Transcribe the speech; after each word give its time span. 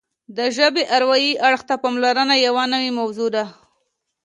د 0.37 0.39
ژبې 0.55 0.83
اروايي 0.95 1.31
اړخ 1.47 1.61
ته 1.69 1.75
پاملرنه 1.83 2.35
یوه 2.45 2.63
نوې 2.73 2.91
موضوع 2.99 3.29
ده 3.35 3.45